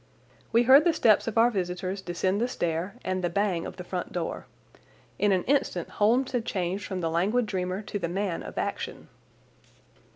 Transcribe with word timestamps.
We 0.51 0.63
heard 0.63 0.83
the 0.83 0.93
steps 0.93 1.27
of 1.27 1.37
our 1.37 1.51
visitors 1.51 2.01
descend 2.01 2.41
the 2.41 2.47
stair 2.47 2.95
and 3.05 3.23
the 3.23 3.29
bang 3.29 3.67
of 3.67 3.75
the 3.77 3.83
front 3.83 4.11
door. 4.11 4.47
In 5.19 5.31
an 5.31 5.43
instant 5.43 5.89
Holmes 6.01 6.31
had 6.31 6.43
changed 6.43 6.87
from 6.87 7.01
the 7.01 7.09
languid 7.11 7.45
dreamer 7.45 7.83
to 7.83 7.99
the 7.99 8.09
man 8.09 8.41
of 8.41 8.57
action. 8.57 9.09